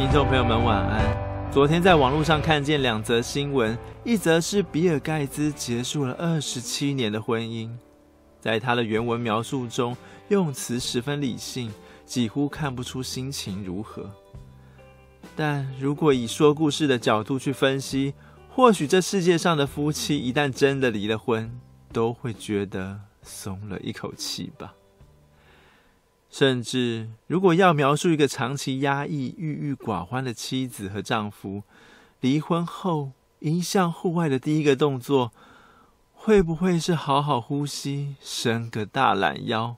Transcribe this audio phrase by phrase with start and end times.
[0.00, 1.52] 听众朋友们，晚安。
[1.52, 7.68] 昨天在网络上看见两则新闻，一则是比尔盖茨结束了二十七年的婚姻，
[8.40, 9.94] 在他的原文描述中，
[10.28, 11.70] 用词十分理性，
[12.06, 14.10] 几乎看不出心情如何。
[15.36, 18.14] 但如果以说故事的角度去分析，
[18.48, 21.60] 或许这世界上的夫妻一旦真的离了婚，
[21.92, 24.72] 都会觉得松了一口气吧。
[26.30, 31.64] 甚至，如果要描述一个长期压抑、郁郁寡欢的妻子和丈夫，
[32.20, 35.32] 离婚后迎向户外的第一个动作，
[36.14, 39.76] 会不会是好好呼吸、伸个大懒腰，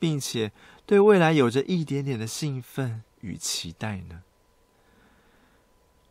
[0.00, 0.50] 并且
[0.84, 4.22] 对未来有着一点点的兴奋与期待呢？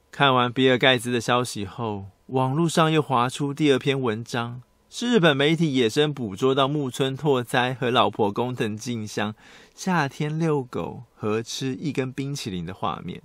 [0.09, 4.61] 看完比尔盖茨的消息后，网络上又划出第二篇文章。
[4.95, 9.33] 是日本媒体野生捕捉到木村拓哉和老婆工藤静香
[9.73, 13.23] 夏天遛狗和吃一根冰淇淋的画面。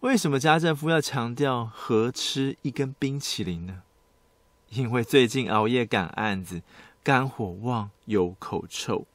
[0.00, 3.80] 为什么家政夫要强调和吃一根冰淇淋呢？
[4.68, 6.60] 因为最近熬夜赶案子，
[7.02, 9.06] 肝火旺，有口臭，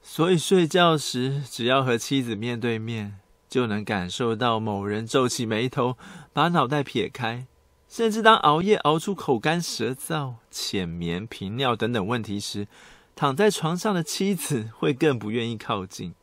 [0.00, 5.98] 所以睡觉时只要和妻子面对面，就能感受到某人皱起眉头，
[6.32, 7.48] 把脑袋撇开。
[7.88, 12.68] 甚至当熬夜熬出口干舌燥、浅眠、频尿等等问题时，
[13.16, 16.14] 躺在床上的妻子会更不愿意靠近。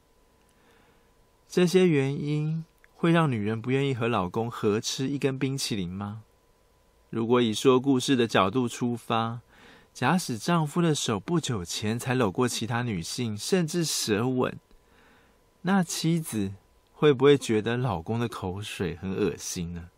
[1.50, 2.64] 这些原因
[2.96, 6.22] 会让女人不愿意和老公合吃一根冰淇淋吗？
[7.10, 9.40] 如果以说故事的角度出发，
[9.94, 14.60] 假使丈夫的手不久前才搂过其他女性，甚至舌吻，
[15.62, 16.54] 那妻子
[16.94, 19.90] 会不会觉得老公的口水很恶心呢？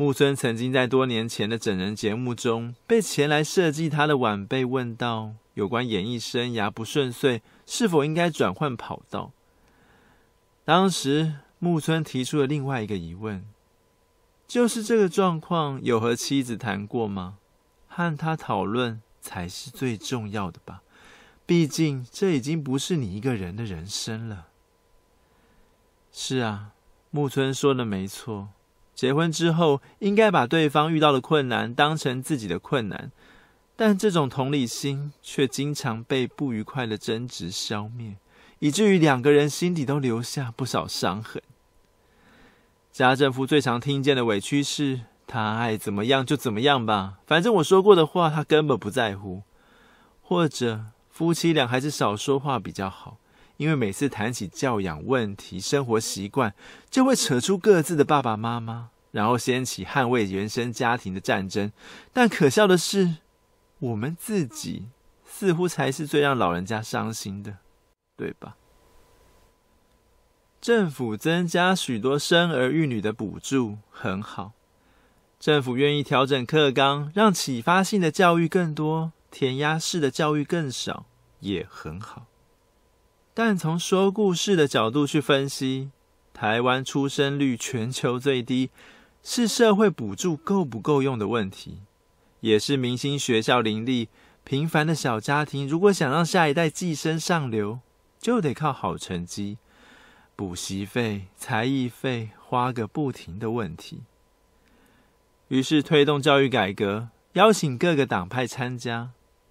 [0.00, 9.32] 木村曾经在多年前的整人节目中，被前来设计他的晚辈问到有关演艺生涯不顺遂，是否应该转换跑道。
[10.64, 13.44] 当时木村提出了另外一个疑问，
[14.48, 17.36] 就是这个状况有和妻子谈过吗？
[17.86, 20.80] 和他讨论才是最重要的吧，
[21.44, 24.46] 毕竟这已经不是你一个人的人生了。
[26.10, 26.70] 是啊，
[27.10, 28.48] 木村说的没错。
[29.00, 33.10] 结婚之后，应该把对方遇到的困难当成自己的困难，
[33.74, 38.16] 但这种同理心却经常被不愉快的争执消灭，
[38.58, 41.42] 以至于两个人心底都留下不少伤痕。
[42.92, 49.44] 家政夫最常听见的委屈是：他爱怎么样就怎么样吧，反正我说过的话他根本不在乎。
[50.20, 53.16] 或者夫妻俩还是少说话比较好。
[53.60, 56.54] 因为每次谈起教养问题、生活习惯，
[56.88, 61.70] 就会扯出各自的爸爸妈妈，然后掀起捍卫原生家庭的战争。
[62.10, 63.16] 但可笑的是，
[63.80, 64.88] 我们自己
[65.26, 67.58] 似乎才是最让老人家伤心的，
[68.16, 68.56] 对吧？
[70.62, 74.52] 政府增加许多生儿育女的补助，很好。
[75.38, 81.04] 政府愿意调整课纲，让启发性的教育更多，填鸭式的教育更少，
[81.40, 82.24] 也很好。
[83.32, 85.90] 但从说故事的角度去分析，
[86.32, 88.70] 台湾出生率全球最低，
[89.22, 91.78] 是社会补助够不够用的问题，
[92.40, 94.08] 也是明星学校林立、
[94.44, 97.80] 平凡的小家庭如果想让下一代寄生上流，
[98.18, 99.58] 就得靠好成绩、
[100.34, 104.02] 补习费、才艺费花个不停的问题。
[105.48, 109.10] 于是推动教育改革，邀请各个党派参加，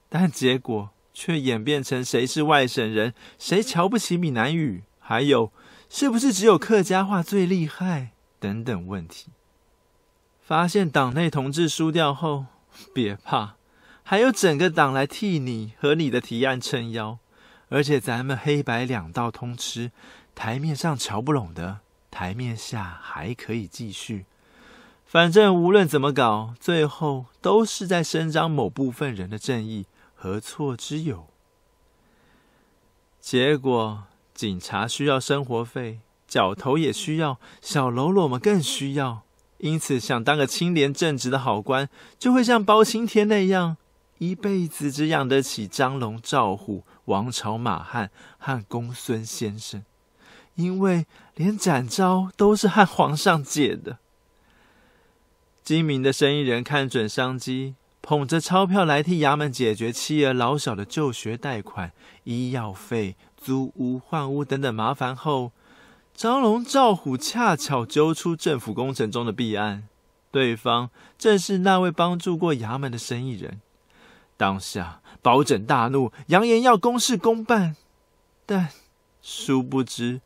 [0.09, 0.89] 但结果，
[1.21, 5.51] 却演变成谁是外省人，谁瞧不起闽南语，还有
[5.89, 9.27] 是不是只有客家话最厉害等等问题。
[10.41, 12.45] 发现党内同志输掉后，
[12.93, 13.55] 别怕，
[14.01, 17.17] 还有整个党来替你和你的提案撑腰，
[17.67, 19.91] 而且咱们黑白两道通吃，
[20.33, 21.79] 台面上瞧不拢的，
[22.09, 24.25] 台面下还可以继续。
[25.05, 29.85] 反正无论怎么搞，最后都是在伸张某部分人的正义。
[30.21, 31.27] 何错之有？
[33.21, 39.21] 结果警察需要生活费，角头也需要，小喽啰们更需要。
[39.59, 41.87] 因此，想当个清廉正直的好官，
[42.17, 43.77] 就会像包青天那样，
[44.17, 49.85] 一辈子只养得起张龙赵虎、王朝马汉和公孙先生，
[50.55, 51.05] 因为
[51.35, 53.99] 连展昭都是和皇上借的。
[55.63, 61.91] 精明的生意人看准商机，捧着钞票来替衙门解决妻儿老小的就学贷款、
[62.23, 65.51] 医药费、租屋换屋等等麻烦后，
[66.13, 69.87] 张龙赵虎恰巧揪出政府工程中的弊案，
[70.31, 73.61] 对方正是那位帮助过衙门的生意人。
[74.37, 77.75] 当下包拯大怒，扬言要公事公办，
[78.45, 78.69] 但
[79.21, 80.21] 殊不知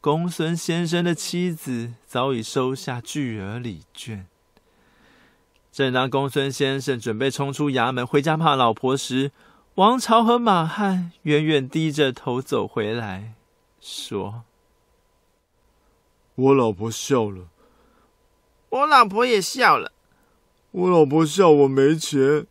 [0.00, 4.26] 公孙先生的妻子早已收下巨额礼券。
[5.72, 9.30] 正当公孙先生准备冲出衙门回家骂老婆时，
[9.76, 13.34] 王朝和马汉远远低着头走回来，
[13.80, 14.42] 说
[16.34, 17.46] ：“我老婆笑了，
[18.68, 19.92] 我老婆也笑了，
[20.72, 22.46] 我老婆笑我没钱，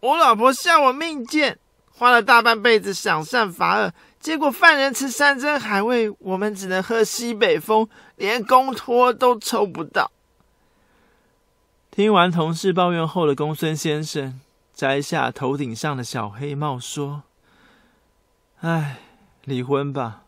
[0.00, 1.56] 我老婆笑我命贱，
[1.92, 10.10] 花了大半辈子赏善罚恶，结果犯人吃山珍海味，我们只能喝西北风，连公托都抽不到。”
[12.00, 14.40] 听完同事抱怨后的公孙先生，
[14.72, 17.24] 摘下头顶上的小黑帽，说
[18.60, 19.00] ：“唉，
[19.44, 20.22] 离婚吧，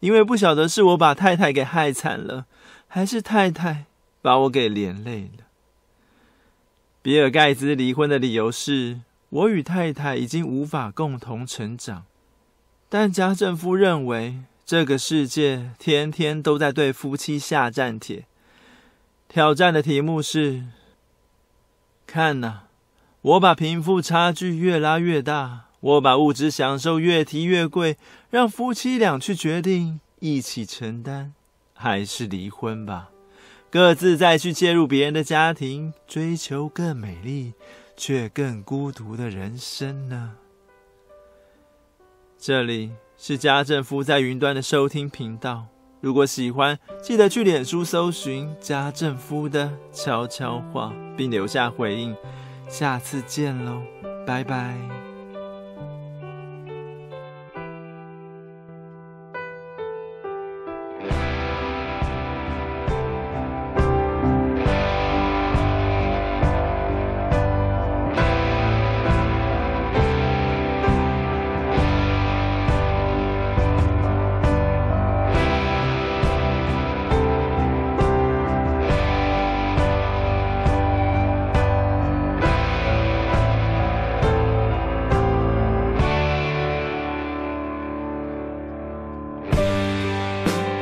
[0.00, 2.46] 因为不晓得是我把太太给害惨了，
[2.88, 3.84] 还是太太
[4.20, 5.44] 把我给连累了。”
[7.02, 12.04] 比尔盖茨离婚的理由是：“我与太太已经无法共同成长。”
[12.90, 18.24] 但家政夫认为，这个世界天天都在对夫妻下战帖。
[19.28, 20.64] 挑战的题目是。
[22.12, 22.64] 看呐、
[23.22, 27.96] 我把贫富差距越拉越大，我把物质享受越提越贵，
[28.28, 31.32] 让夫妻俩去决定一起承担，
[31.72, 33.08] 还是离婚吧，
[33.70, 37.54] 各自再去介入别人的家庭，追求更美丽
[37.96, 40.34] 却更孤独的人生呢？
[42.38, 45.71] 这里是家政夫在云端的收听频道。
[46.02, 52.14] 如果喜欢，记得去脸书搜寻家政夫的悄悄话，并留下回应。
[52.68, 53.80] 下次见喽，
[54.26, 55.01] 拜拜。